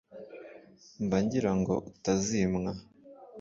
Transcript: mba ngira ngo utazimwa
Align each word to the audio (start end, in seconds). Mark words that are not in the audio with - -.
mba 1.05 1.17
ngira 1.23 1.51
ngo 1.59 1.73
utazimwa 1.89 2.71